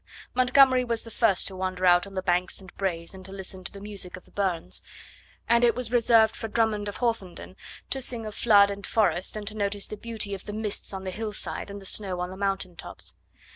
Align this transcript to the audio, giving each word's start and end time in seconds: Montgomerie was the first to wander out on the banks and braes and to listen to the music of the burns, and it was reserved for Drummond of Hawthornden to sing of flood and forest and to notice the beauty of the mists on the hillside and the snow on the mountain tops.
Montgomerie 0.33 0.83
was 0.83 1.03
the 1.03 1.11
first 1.11 1.47
to 1.47 1.55
wander 1.55 1.85
out 1.85 2.07
on 2.07 2.15
the 2.15 2.23
banks 2.23 2.59
and 2.59 2.75
braes 2.75 3.13
and 3.13 3.23
to 3.23 3.31
listen 3.31 3.63
to 3.65 3.71
the 3.71 3.79
music 3.79 4.17
of 4.17 4.25
the 4.25 4.31
burns, 4.31 4.81
and 5.47 5.63
it 5.63 5.75
was 5.75 5.91
reserved 5.91 6.35
for 6.35 6.47
Drummond 6.47 6.87
of 6.87 6.97
Hawthornden 6.97 7.55
to 7.91 8.01
sing 8.01 8.25
of 8.25 8.33
flood 8.33 8.71
and 8.71 8.83
forest 8.87 9.37
and 9.37 9.47
to 9.47 9.53
notice 9.55 9.85
the 9.85 9.97
beauty 9.97 10.33
of 10.33 10.45
the 10.47 10.53
mists 10.53 10.91
on 10.91 11.03
the 11.03 11.11
hillside 11.11 11.69
and 11.69 11.79
the 11.79 11.85
snow 11.85 12.19
on 12.19 12.31
the 12.31 12.35
mountain 12.35 12.75
tops. 12.75 13.13